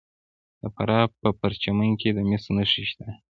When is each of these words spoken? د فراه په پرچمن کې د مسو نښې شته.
د 0.61 0.63
فراه 0.75 1.05
په 1.21 1.29
پرچمن 1.39 1.89
کې 2.01 2.09
د 2.13 2.19
مسو 2.29 2.51
نښې 2.57 2.83
شته. 2.89 3.07